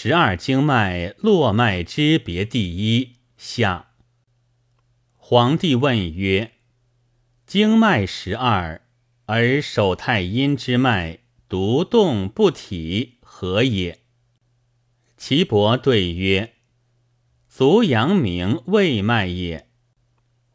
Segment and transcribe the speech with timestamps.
[0.00, 3.88] 十二经脉络脉之别第一下。
[5.16, 6.52] 皇帝问曰
[7.44, 8.80] ：“经脉十二，
[9.24, 13.98] 而手太阴之脉独动不体，何也？”
[15.18, 16.52] 岐伯对曰
[17.50, 19.66] ：“足阳明胃脉也。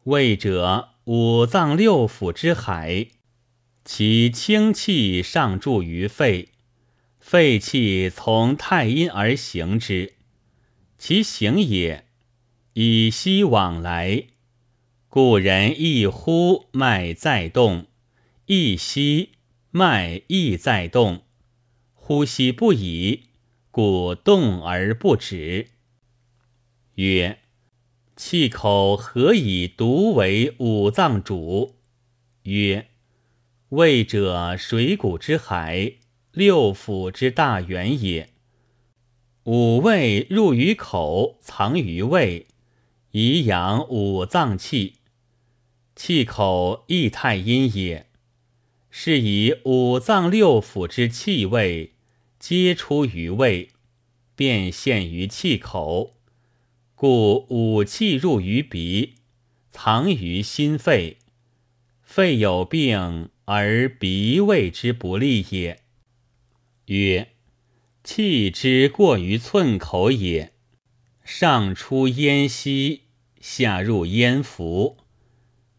[0.04, 3.08] 胃者，五脏六腑之海，
[3.84, 6.48] 其清气上注于肺。”
[7.26, 10.12] 肺气从太阴而行之，
[10.98, 12.04] 其行也
[12.74, 14.24] 以息往来，
[15.08, 17.86] 故人一呼脉在动，
[18.44, 19.30] 一吸
[19.70, 21.22] 脉亦在动，
[21.94, 23.22] 呼吸不已，
[23.70, 25.68] 故动而不止。
[26.96, 27.38] 曰：
[28.14, 31.76] 气口何以独为五脏主？
[32.42, 32.88] 曰：
[33.70, 35.94] 胃者，水谷之海。
[36.34, 38.30] 六腑之大源也。
[39.44, 42.48] 五味入于口，藏于胃，
[43.12, 44.94] 以养五脏气。
[45.94, 48.06] 气口亦太阴也。
[48.90, 51.92] 是以五脏六腑之气味，
[52.40, 53.70] 皆出于胃，
[54.34, 56.16] 便现于气口。
[56.96, 59.14] 故五气入于鼻，
[59.70, 61.18] 藏于心肺。
[62.02, 65.83] 肺有病，而鼻胃之不利也。
[66.86, 67.32] 曰：
[68.02, 70.52] 气之过于寸口也，
[71.24, 73.04] 上出咽息，
[73.40, 74.98] 下入咽腹，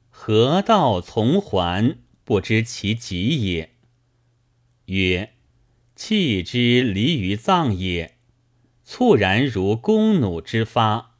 [0.09, 3.75] 何道从环，不知其极也。
[4.86, 5.34] 曰：
[5.95, 8.17] 气之离于脏也，
[8.84, 11.17] 猝然如弓弩之发，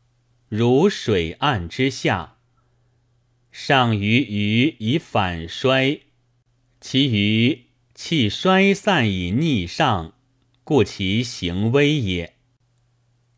[0.50, 2.38] 如水岸之下。
[3.52, 6.02] 上于鱼以反衰，
[6.82, 7.65] 其余。
[7.96, 10.16] 气衰散以逆上，
[10.66, 12.36] 故其行微也。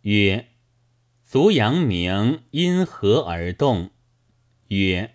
[0.02, 0.47] 曰：
[1.23, 3.91] 足阳明因何而动？
[4.69, 5.14] 曰：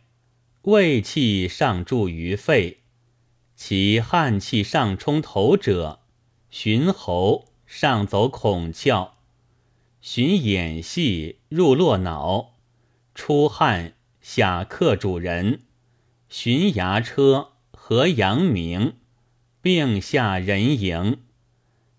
[0.63, 2.83] 胃气上注于肺，
[3.57, 6.03] 其汗气上冲头者，
[6.49, 9.11] 循喉上走孔窍，
[10.01, 12.61] 循眼系入络脑，
[13.13, 15.63] 出汗下克主人，
[16.29, 18.95] 循牙车合阳明。
[19.63, 21.21] 病下人迎，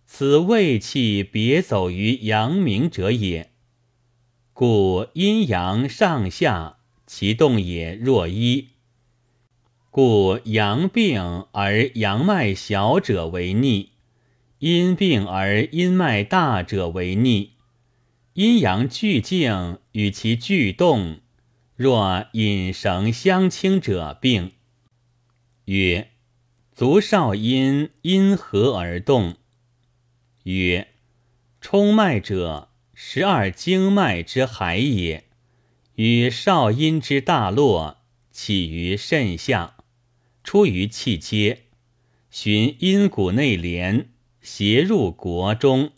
[0.06, 3.52] 此胃气别走于阳明者也。
[4.52, 8.72] 故阴阳上下，其动也若一。
[9.90, 13.92] 故阳病而阳脉小者为逆，
[14.60, 17.54] 阴病而阴脉大者为逆。
[18.34, 21.22] 阴阳俱静，与其俱动，
[21.78, 24.52] 若引绳相倾者病。
[25.64, 26.13] 曰。
[26.76, 29.36] 足少阴因何而动？
[30.46, 30.88] 曰：
[31.62, 35.26] 冲脉者，十二经脉之海也，
[35.98, 37.98] 与少阴之大络，
[38.32, 39.76] 起于肾下，
[40.44, 41.66] 出于气街，
[42.32, 44.10] 循阴谷内连，
[44.42, 45.92] 斜入国中，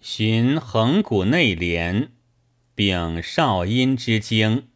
[0.00, 2.12] 循横谷内连，
[2.76, 4.68] 禀少阴之经，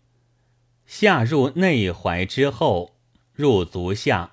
[0.85, 2.97] 下入内踝之后，
[3.33, 4.32] 入足下。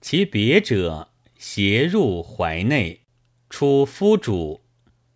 [0.00, 3.02] 其别者，斜入怀内，
[3.50, 4.62] 出夫主，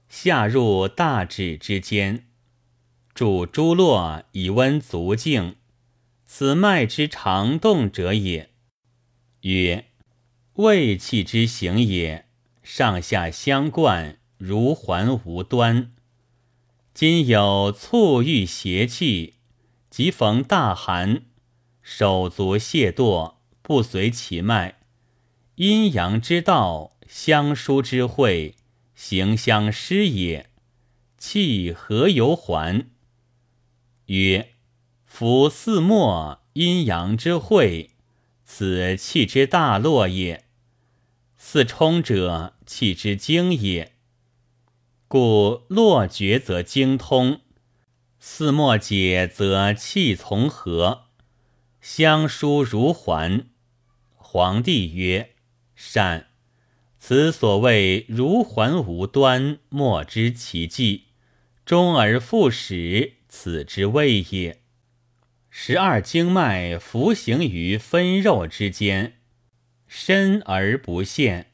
[0.09, 2.27] 下入大指之间，
[3.15, 5.57] 主诸络以温足静，
[6.27, 8.51] 此脉之常动者也。
[9.41, 9.87] 曰：
[10.55, 12.27] 胃气之行也，
[12.63, 15.95] 上下相贯，如环无端。
[16.93, 19.35] 今有促欲邪气，
[19.89, 21.23] 即逢大寒，
[21.83, 23.37] 手足懈惰。
[23.67, 24.77] 不随其脉，
[25.55, 28.57] 阴阳之道，相疏之会，
[28.95, 30.51] 行相失也。
[31.17, 32.91] 气何由还？
[34.09, 34.51] 曰：
[35.07, 37.93] 夫四末阴阳之会，
[38.45, 40.45] 此气之大络也。
[41.39, 43.95] 四冲者，气之精也。
[45.09, 47.41] 故络绝则精通，
[48.21, 51.05] 四末解则气从和，
[51.81, 53.47] 相疏如环。
[54.37, 55.37] 皇帝曰
[55.77, 56.27] ：“善。
[56.99, 61.05] 此所谓如环无端，莫知其迹，
[61.65, 64.61] 终而复始，此之谓也。
[65.51, 69.19] 十二经脉浮行于分肉之间，
[69.87, 71.53] 深而不现。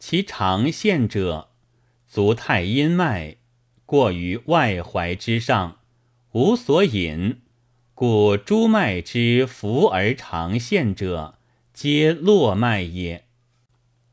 [0.00, 1.50] 其常现者，
[2.08, 3.36] 足太阴脉，
[3.86, 5.78] 过于外踝之上，
[6.32, 7.42] 无所隐，
[7.94, 11.38] 故诸脉之浮而常现者。”
[11.72, 13.24] 皆络脉也。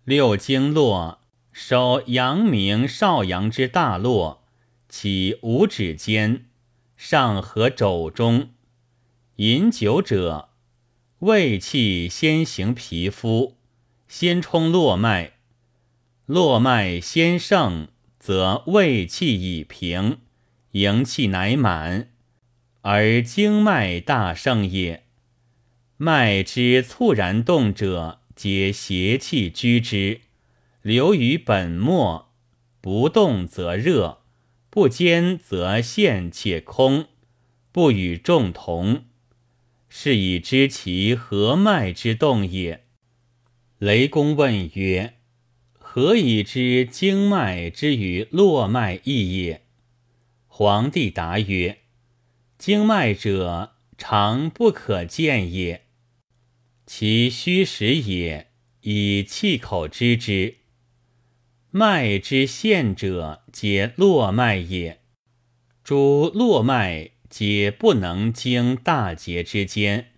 [0.06, 1.20] 六经络
[1.52, 4.46] 守阳明少阳之大络，
[4.88, 6.46] 起五指间，
[6.96, 8.52] 上合肘中。
[9.36, 10.50] 饮酒者，
[11.20, 13.58] 胃气先行皮肤，
[14.08, 15.34] 先冲络脉。
[16.26, 17.90] 络脉先盛，
[18.20, 20.20] 则胃气已平，
[20.72, 22.10] 营气乃满，
[22.82, 25.06] 而经脉大盛也。
[26.02, 30.22] 脉之猝然动者，皆邪气居之。
[30.82, 32.32] 流于本末，
[32.80, 34.22] 不动则热，
[34.70, 37.08] 不坚则陷且空，
[37.74, 39.08] 不与众同，
[39.90, 42.86] 是以知其何脉之动也。
[43.78, 45.16] 雷公问曰
[45.78, 49.64] ：“何以知经脉之与络脉异也？”
[50.48, 51.80] 皇帝答曰
[52.58, 55.84] ：“经脉者，常不可见也，
[56.92, 58.48] 其虚实也，
[58.82, 60.56] 以气口知之。”
[61.70, 65.00] 脉之陷者，皆络脉也。
[65.84, 70.14] 诸络脉皆不能经大节之间，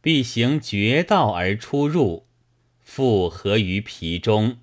[0.00, 2.26] 必行绝道而出入，
[2.80, 4.58] 复合于皮中，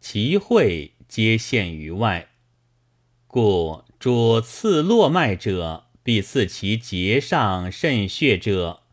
[0.00, 2.30] 其会皆陷于外。
[3.26, 8.83] 故主刺络脉者，必刺其节上渗血者，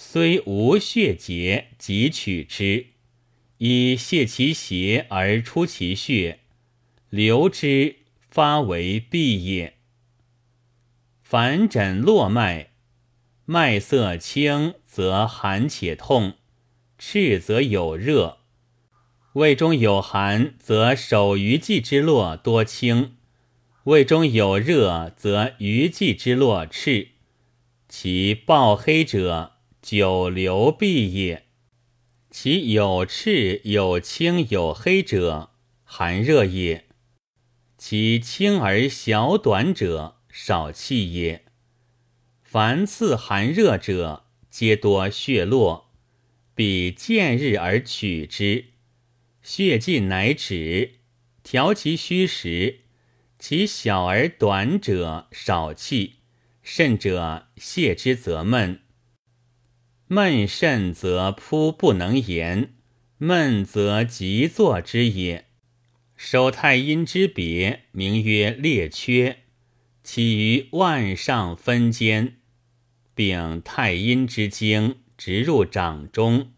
[0.00, 2.86] 虽无血结，即取之。
[3.56, 6.38] 以泄其邪而出其血，
[7.10, 7.96] 留之
[8.30, 9.74] 发为闭也。
[11.20, 12.70] 凡诊络脉，
[13.44, 16.34] 脉色清则寒且痛，
[16.96, 18.38] 赤则有热；
[19.32, 23.16] 胃中有寒，则手余际之络多清；
[23.82, 27.08] 胃中有热，则余际之络赤。
[27.88, 29.54] 其暴黑者，
[29.90, 31.46] 久留闭也。
[32.30, 35.52] 其有赤有青有黑者，
[35.82, 36.82] 寒热也；
[37.78, 41.46] 其轻而小短者，少气也。
[42.42, 45.90] 凡次寒热者，皆多血络，
[46.54, 48.66] 必见日而取之，
[49.40, 50.96] 血尽乃止。
[51.42, 52.80] 调其虚实，
[53.38, 56.16] 其小而短者少气，
[56.62, 58.82] 甚者泻之则闷。
[60.10, 62.72] 闷甚则扑不能言，
[63.18, 65.44] 闷则急作之也。
[66.16, 69.40] 手太阴之别，名曰列缺，
[70.02, 72.38] 起于腕上分间，
[73.14, 76.52] 并太阴之经直入掌中，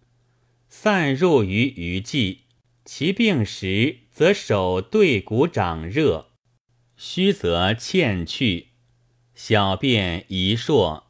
[0.68, 2.42] 散入于鱼际。
[2.84, 6.30] 其病时，则手对骨掌热，
[6.96, 8.68] 虚则欠去，
[9.34, 11.09] 小便遗硕。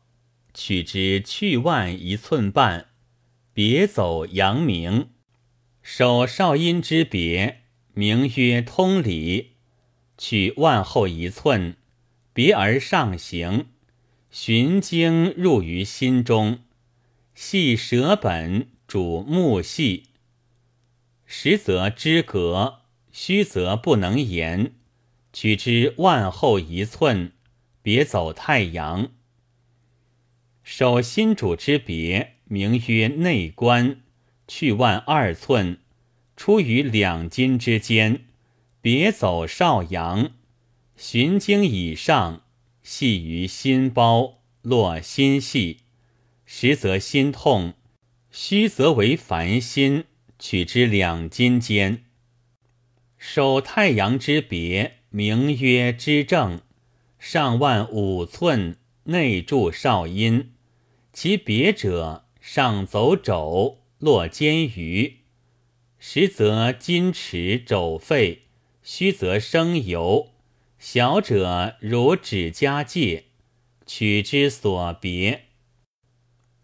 [0.63, 2.89] 取之去腕一寸半，
[3.55, 5.09] 别走阳明，
[5.81, 7.63] 手少阴之别，
[7.95, 9.53] 名曰通里。
[10.19, 11.79] 取腕后一寸，
[12.35, 13.69] 别而上行，
[14.31, 16.59] 循经入于心中，
[17.35, 20.09] 系舌本，主目系。
[21.25, 22.81] 实则知格，
[23.11, 24.75] 虚则不能言。
[25.33, 27.33] 取之腕后一寸，
[27.81, 29.13] 别走太阳。
[30.73, 34.03] 手心主之别，名曰内关，
[34.47, 35.79] 去腕二寸，
[36.37, 38.27] 出于两筋之间，
[38.81, 40.31] 别走少阳，
[40.97, 42.45] 循经以上，
[42.85, 45.79] 系于心包，络心系。
[46.47, 47.75] 实则心痛，
[48.31, 50.05] 虚则为烦心，
[50.39, 52.05] 取之两筋间。
[53.19, 56.61] 手太阳之别，名曰之正，
[57.19, 58.77] 上腕五寸。
[59.05, 60.53] 内注少阴，
[61.23, 65.19] 其别者上走肘，落肩鱼，
[65.99, 68.45] 实则金池肘肺，
[68.83, 70.31] 虚则生油。
[70.79, 73.25] 小者如指甲界，
[73.85, 75.43] 取之所别。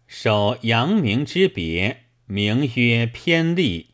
[0.07, 3.91] 守阳明之别，名曰偏利，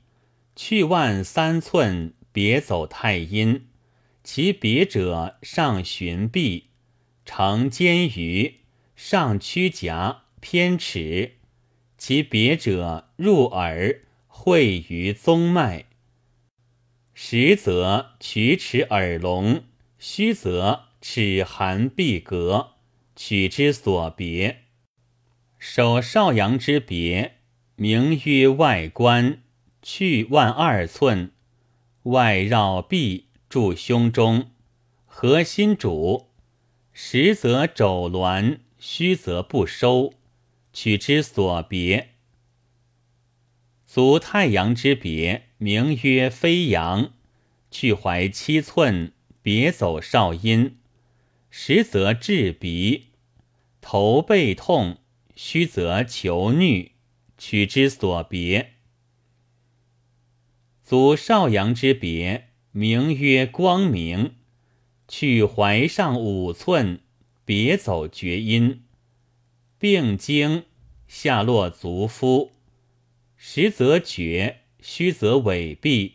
[0.55, 3.67] 去腕三寸，别走太阴，
[4.23, 6.69] 其别者上循臂。
[7.25, 8.61] 成肩鱼，
[8.95, 11.35] 上曲颊，偏齿，
[11.97, 15.85] 其别者入耳，会于宗脉。
[17.13, 19.63] 实则曲齿耳聋，
[19.97, 22.71] 虚则齿寒闭隔，
[23.15, 24.63] 取之所别。
[25.57, 27.37] 手少阳之别，
[27.77, 29.39] 名曰外关，
[29.81, 31.31] 去腕二寸，
[32.03, 34.51] 外绕臂，注胸中，
[35.05, 36.27] 核心主。
[36.91, 40.13] 实则肘挛，虚则不收，
[40.73, 42.09] 取之所别。
[43.85, 47.13] 足太阳之别，名曰飞扬，
[47.69, 49.13] 去怀七寸，
[49.43, 50.77] 别走少阴。
[51.51, 53.09] 实则治鼻，
[53.79, 54.97] 头背痛，
[55.35, 56.89] 虚则求衄，
[57.37, 58.73] 取之所别。
[60.83, 64.35] 足少阳之别，名曰光明。
[65.07, 67.01] 去怀上五寸，
[67.45, 68.83] 别走厥阴。
[69.83, 70.63] 病经，
[71.09, 72.53] 下落足夫。
[73.35, 76.13] 实则厥，虚则痿痹，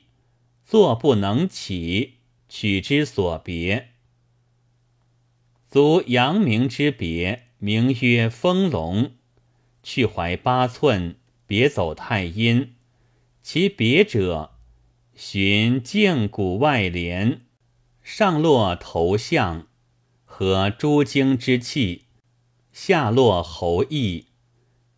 [0.64, 2.14] 坐不能起，
[2.48, 3.90] 取之所别。
[5.68, 9.12] 足阳明之别，名曰丰隆。
[9.82, 12.74] 去怀八寸，别走太阴。
[13.42, 14.52] 其别者，
[15.14, 17.42] 循胫骨外连，
[18.02, 19.66] 上落头项，
[20.24, 22.06] 和诸经之气，
[22.80, 24.26] 下落喉翳。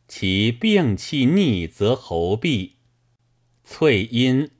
[0.06, 2.72] 其病气逆，则喉痹。
[3.66, 4.50] 淬阴，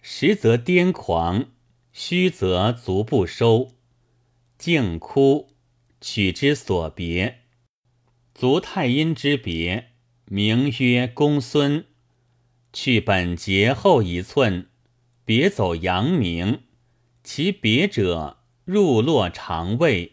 [0.00, 1.46] 实则癫狂，
[1.92, 3.72] 虚则足不收。
[4.56, 5.56] 静哭，
[6.00, 7.40] 取之所别。
[8.32, 9.88] 足太阴之别，
[10.26, 11.84] 名曰公孙。
[12.72, 14.68] 去本节后一寸，
[15.24, 16.60] 别走阳明。
[17.24, 20.12] 其别者，入络肠胃，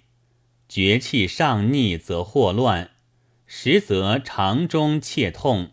[0.74, 2.89] 厥气上逆则霍乱，
[3.46, 5.70] 实则肠中切痛，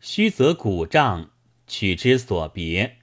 [0.00, 1.30] 虚则骨胀，
[1.68, 2.96] 取之所别。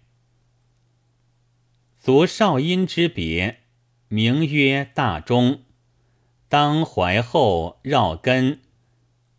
[1.97, 3.61] 足少阴之别。
[4.09, 5.63] 名曰大中，
[6.49, 8.59] 当怀后绕根，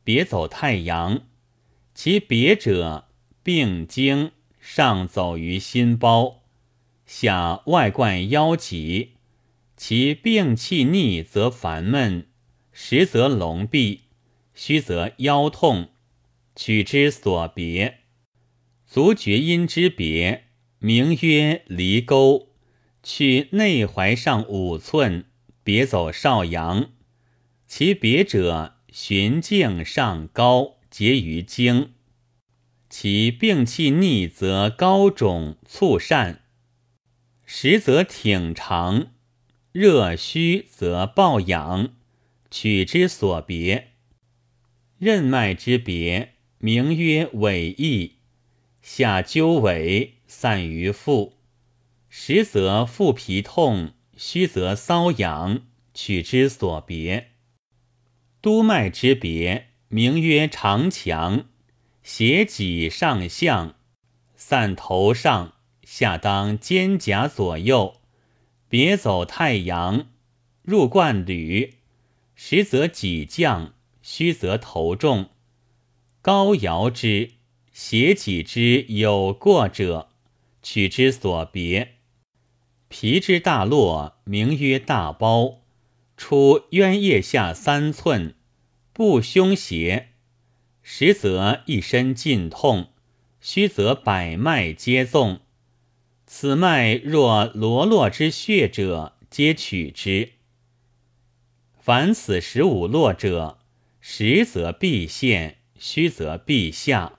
[0.02, 1.26] 别走太阳。
[1.95, 3.09] 其别者，
[3.42, 6.45] 病经上走于心包，
[7.04, 9.16] 下外贯腰脊。
[9.82, 12.26] 其病气逆则烦闷，
[12.70, 14.02] 实则聋闭，
[14.52, 15.88] 虚则腰痛，
[16.54, 18.00] 取之所别。
[18.87, 20.44] 足厥阴之别，
[20.80, 22.50] 名曰离沟。
[23.02, 25.25] 去内踝上五寸，
[25.64, 26.90] 别走少阳。
[27.66, 31.94] 其别者，循径上高，结于经。
[32.90, 36.40] 其病气逆则高肿促疝，
[37.46, 39.14] 实则挺长；
[39.72, 41.94] 热虚则暴痒，
[42.50, 43.92] 取之所别。
[44.98, 48.16] 任脉之别，名曰尾翼，
[48.82, 51.34] 下鸠尾，散于腹。
[52.08, 55.62] 实则腹皮痛，虚则瘙痒，
[55.94, 57.28] 取之所别。
[58.42, 61.44] 督脉之别，名曰长强，
[62.02, 63.76] 斜脊上向，
[64.34, 68.00] 散头上，下当肩胛左右，
[68.70, 70.06] 别走太阳，
[70.62, 71.78] 入冠履。
[72.36, 75.30] 实则脊降，虚则头重。
[76.22, 77.32] 高摇之，
[77.72, 80.10] 斜脊之有过者，
[80.62, 81.96] 取之所别。
[82.86, 85.62] 皮之大落，名曰大包，
[86.16, 88.36] 出渊腋下三寸，
[88.92, 90.10] 不胸胁，
[90.80, 92.92] 实则一身尽痛，
[93.40, 95.40] 虚则百脉皆纵。
[96.32, 100.34] 此脉若罗络之血者，皆取之。
[101.76, 103.58] 凡此十五络者，
[104.00, 107.18] 实则必现，虚则必下。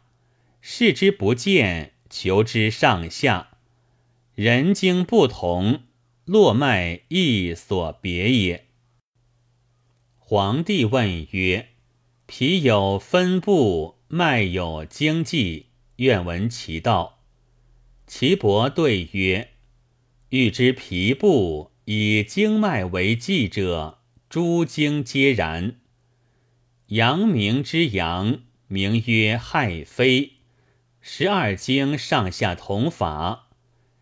[0.62, 3.58] 视之不见，求之上下。
[4.34, 5.82] 人经不同，
[6.24, 8.68] 络脉亦所别也。
[10.18, 11.68] 皇帝问曰
[12.26, 15.66] ：“脾有分布，脉有经纪，
[15.98, 17.18] 愿闻其道。”
[18.14, 19.52] 岐伯对曰
[20.32, 25.80] ：“欲知皮部以经脉为纪者，诸经皆然。
[26.88, 30.34] 阳明之阳，名曰亥飞，
[31.00, 33.48] 十二经上下同法。”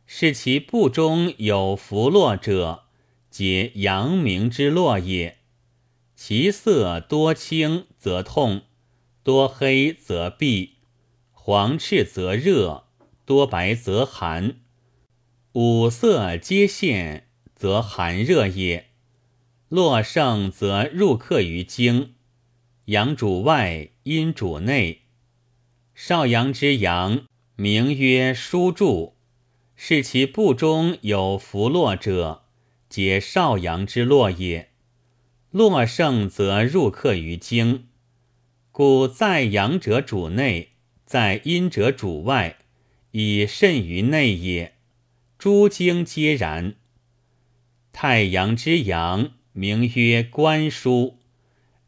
[0.07, 2.85] 是其部中有浮络者，
[3.29, 5.37] 皆阳明之络也。
[6.15, 8.63] 其色多青则痛，
[9.21, 10.77] 多黑则闭，
[11.31, 12.87] 黄赤则热，
[13.29, 14.55] 多白则寒。
[15.51, 18.87] 五色皆现，则寒热也。
[19.67, 22.15] 络盛则入客于经，
[22.85, 25.03] 阳主外，阴主内。
[25.93, 29.13] 少阳之阳，名曰枢柱。
[29.75, 32.45] 是其部中有浮络者，
[32.89, 34.71] 皆少阳之络也。
[35.51, 37.89] 络盛则入客于经，
[38.71, 40.69] 故在阳者主内，
[41.05, 42.57] 在阴者主外，
[43.11, 44.75] 以甚于内也。
[45.37, 46.75] 诸经皆然。
[47.91, 51.15] 太阳之阳，名曰官枢。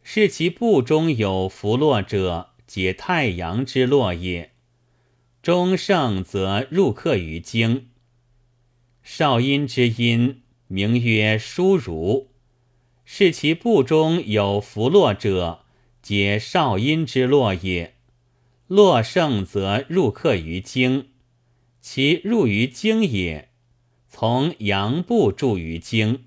[0.04, 4.52] 是其部中有浮络者，皆太阳之络也。
[5.44, 7.90] 中盛则入客于经，
[9.04, 12.32] 少阴之阴，名曰叔如。
[13.06, 15.66] 是其部中有伏络者，
[16.02, 17.96] 皆少阴之络也。
[18.68, 21.10] 络盛则入客于经，
[21.82, 23.50] 其入于经也，
[24.08, 26.20] 从阳部注于经；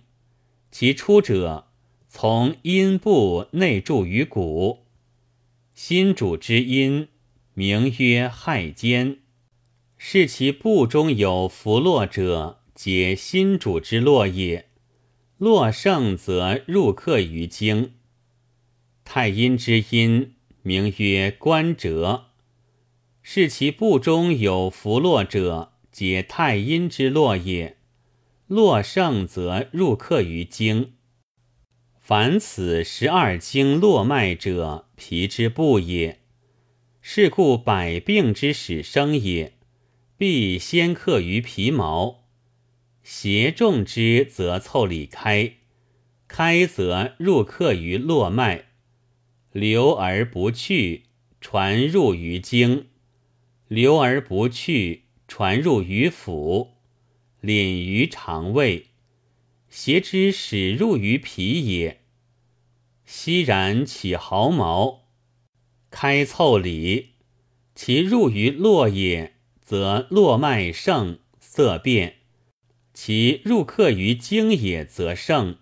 [0.72, 1.68] 其出者，
[2.08, 4.80] 从阴部内注于骨。
[5.72, 7.08] 心主之阴，
[7.54, 9.18] 名曰亥间。
[9.96, 14.68] 是其部中有伏络者，皆心主之络也。
[15.38, 17.94] 络盛则入客于经。
[19.04, 22.26] 太阴之阴，名曰关折。
[23.26, 27.78] 是其部中有伏络者，皆太阴之络也。
[28.46, 30.92] 络盛则入客于经。
[31.98, 36.20] 凡此十二经络脉者，皮之部也。
[37.00, 39.54] 是故百病之始生也。
[40.18, 42.26] 必先克于皮毛，
[43.02, 45.54] 邪重之则凑里开，
[46.28, 48.66] 开则入克于络脉，
[49.50, 51.04] 流而不去，
[51.40, 52.86] 传入于经，
[53.68, 56.70] 流而不去，传入于腑，
[57.42, 58.86] 敛于肠胃，
[59.68, 62.00] 邪之始入于皮也。
[63.04, 65.08] 悉然起毫毛，
[65.90, 67.14] 开凑里，
[67.74, 69.32] 其入于络也。
[69.64, 72.16] 则络脉盛，色变；
[72.92, 75.56] 其入客于经也，则盛，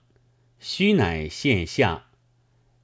[0.58, 2.06] 虚乃现下。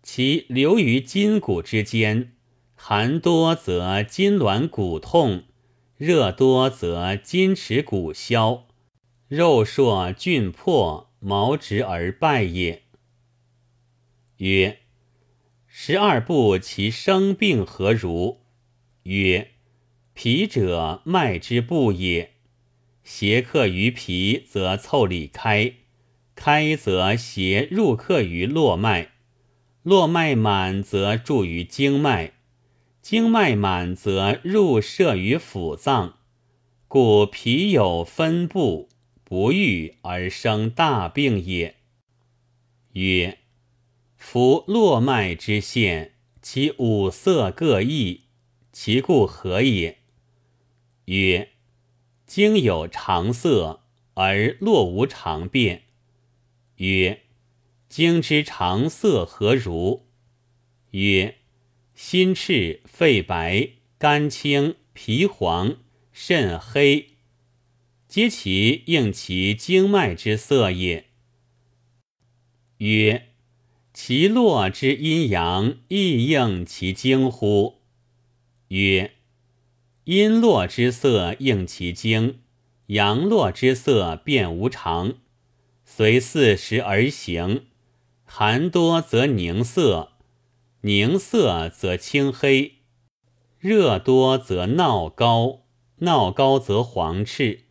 [0.00, 2.36] 其流于筋骨之间，
[2.80, 5.42] 寒多则筋挛骨痛，
[5.96, 8.66] 热多则筋弛骨消，
[9.26, 12.84] 肉硕峻破，毛直而败也。
[14.36, 14.78] 曰：
[15.66, 18.38] 十二部其生病何如？
[19.02, 19.50] 曰。
[20.14, 22.34] 脾者，脉之部也。
[23.02, 25.74] 邪客于脾，则凑里开；
[26.36, 29.08] 开则邪入客于络脉；
[29.82, 32.32] 络脉满，则注于经脉；
[33.10, 36.18] 经脉满，则入摄于腑脏。
[36.88, 38.90] 故脾有分部，
[39.24, 41.76] 不愈而生大病也。
[42.92, 43.38] 曰：
[44.18, 48.24] 夫络脉之现，其五色各异，
[48.72, 50.00] 其故何也？
[51.06, 51.52] 曰：
[52.26, 55.84] 经有常色，而络无常变。
[56.76, 57.22] 曰：
[57.88, 60.04] 经之常色何如？
[60.90, 61.37] 曰：
[62.00, 65.78] 心赤、肺白、肝青、皮黄、
[66.12, 67.16] 肾黑，
[68.06, 71.06] 皆其应其经脉之色也。
[72.76, 73.30] 曰：
[73.92, 77.80] 其络之阴阳亦应其经乎？
[78.68, 79.14] 曰：
[80.04, 82.38] 阴络之色应其经，
[82.86, 85.14] 阳络之色变无常，
[85.84, 87.66] 随四时而行。
[88.24, 90.12] 寒多则凝色，
[90.82, 92.72] 凝色则青黑；
[93.58, 95.64] 热多则闹高，
[95.98, 97.64] 闹高则黄赤。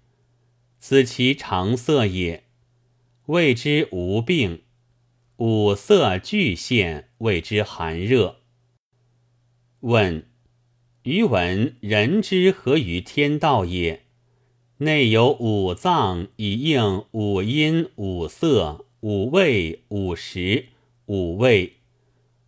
[0.80, 2.44] 此其常色也，
[3.28, 4.64] 谓之无病。
[5.38, 8.38] 五色俱现，谓之寒热。
[9.82, 10.26] 问。
[11.04, 14.04] 余闻人之合于天道也，
[14.80, 20.66] 内有五脏以应五阴、五色、五味、五时、
[21.06, 21.77] 五味；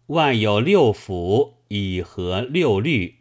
[0.10, 3.16] 外有六腑以合六律，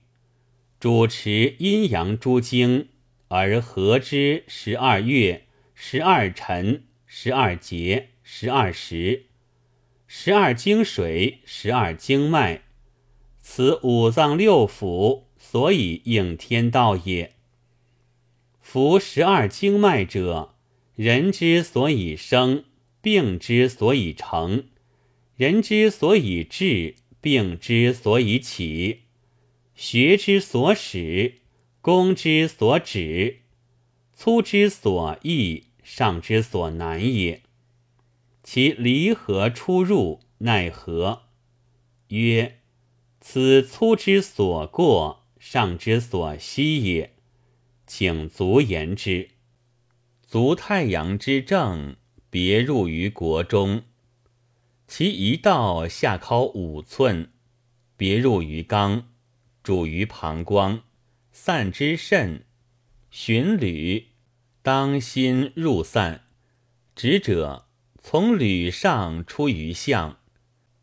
[0.78, 2.88] 主持阴阳诸经，
[3.28, 9.26] 而合之十二月、十二辰、十二节、十二时、
[10.06, 12.64] 十二经水、十二经脉。
[13.40, 15.28] 此五脏六腑。
[15.40, 17.32] 所以应天道也。
[18.60, 20.56] 夫十二经脉者，
[20.94, 22.64] 人之所以生，
[23.00, 24.64] 病之所以成，
[25.38, 29.02] 人之所以治，病之所以起，
[29.76, 31.42] 学之所始，
[31.80, 33.42] 功之所止，
[34.12, 37.42] 粗之所易，上之所难也。
[38.42, 41.26] 其离合出入，奈何？
[42.08, 42.58] 曰：
[43.20, 45.24] 此粗之所过。
[45.38, 47.14] 上之所惜也，
[47.86, 49.28] 请足言之。
[50.26, 51.94] 足太阳之正，
[52.28, 53.84] 别入于国中，
[54.88, 57.30] 其一道下考五寸，
[57.96, 59.04] 别入于肛，
[59.62, 60.80] 主于膀胱，
[61.30, 62.46] 散之肾，
[63.10, 64.08] 循履，
[64.62, 66.24] 当心入散。
[66.96, 67.66] 直者
[68.02, 70.20] 从履上出于项，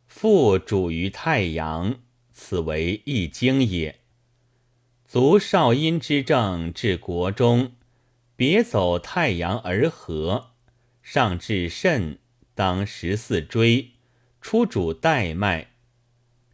[0.06, 1.96] 复主于太阳，
[2.32, 4.02] 此为易经也。
[5.08, 7.74] 足少阴之症至国中，
[8.36, 10.52] 别走太阳而合，
[11.02, 12.20] 上至肾，
[12.54, 13.94] 当十四椎，
[14.48, 15.72] 出主带脉。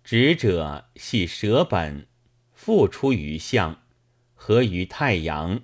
[0.01, 2.07] 直者系舌本，
[2.53, 3.83] 复出于相，
[4.33, 5.63] 合于太阳，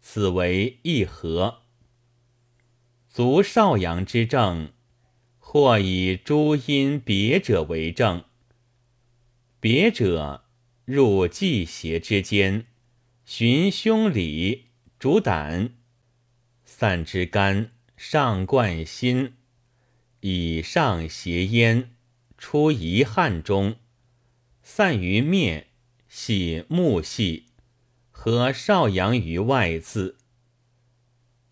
[0.00, 1.60] 此为一合。
[3.08, 4.72] 足少阳之症，
[5.38, 8.24] 或以诸阴别者为证。
[9.60, 10.46] 别者
[10.84, 12.66] 入季邪之间，
[13.24, 15.74] 循胸里，主胆，
[16.64, 19.34] 散之肝，上贯心，
[20.26, 21.90] 以上邪焉，
[22.38, 23.76] 出遗汗中，
[24.62, 25.66] 散于面，
[26.08, 27.48] 系目系，
[28.10, 30.14] 和少阳于外眦。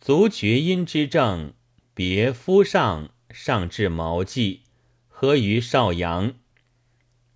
[0.00, 1.52] 足厥阴之症，
[1.92, 4.62] 别肤上上至毛际，
[5.06, 6.36] 合于少阳，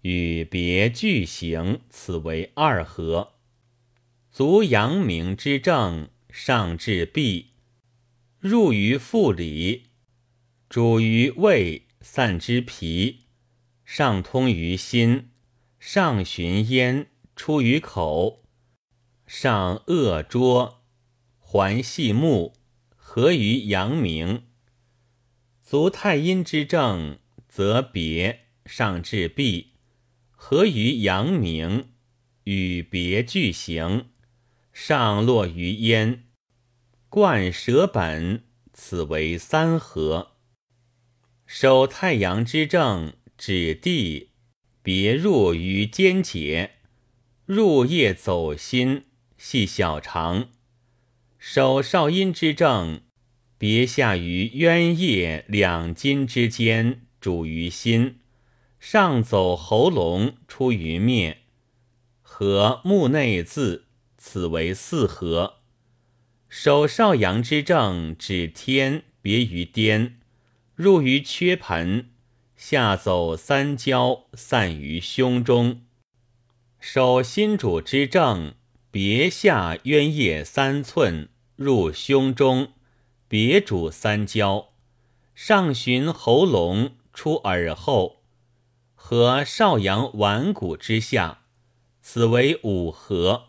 [0.00, 3.34] 与别俱行，此为二合。
[4.32, 7.50] 足阳明之症，上至臂，
[8.38, 9.82] 入于腹里，
[10.68, 13.26] 主于胃，散之脾，
[13.84, 15.30] 上通于心，
[15.78, 18.44] 上循咽，出于口，
[19.26, 20.82] 上恶浊，
[21.38, 22.54] 环系目。
[23.08, 24.42] 合于阳明，
[25.62, 29.74] 足太阴之症，则别上至臂，
[30.32, 31.92] 合于阳明，
[32.44, 34.10] 与别俱行，
[34.70, 36.24] 上落于咽，
[37.08, 40.35] 贯舌本，此为三合。
[41.46, 44.30] 手太阳之正，指地，
[44.82, 46.72] 别入于肩节，
[47.44, 49.04] 入夜走心，
[49.38, 50.48] 系小肠。
[51.38, 53.02] 手少阴之正。
[53.58, 58.16] 别下于渊叶两筋之间，主于心；
[58.78, 61.38] 上走喉咙，出于面，
[62.20, 63.84] 合目内眦，
[64.18, 65.60] 此为四合。
[66.50, 70.15] 手少阳之正，指天，别于颠，
[70.76, 72.10] 入于缺盆，
[72.54, 75.80] 下走三焦，散于胸中。
[76.78, 78.54] 手心主之症，
[78.90, 82.74] 别下渊液三寸，入胸中。
[83.26, 84.74] 别主三焦，
[85.34, 88.22] 上循喉咙，出耳后，
[88.94, 91.40] 和少阳脘骨之下，
[92.02, 93.46] 此为五合。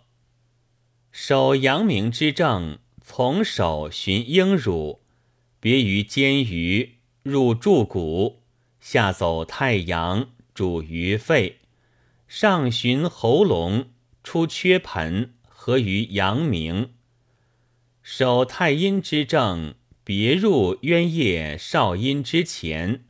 [1.11, 5.01] 手阳明之症，从手循婴乳，
[5.59, 6.96] 别于肩盂，
[7.27, 8.43] 入柱骨，
[8.79, 11.59] 下走太阳，主于肺，
[12.25, 13.89] 上循喉咙，
[14.23, 16.93] 出缺盆，合于阳明。
[18.01, 23.03] 手太阴之症，别入渊叶少阴之前，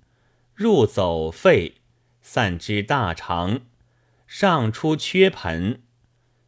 [0.55, 1.75] 入走肺，
[2.23, 3.61] 散之大肠，
[4.25, 5.83] 上出缺盆，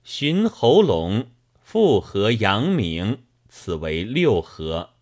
[0.03, 1.27] 循喉咙，
[1.61, 4.95] 复合阳明，此为六合。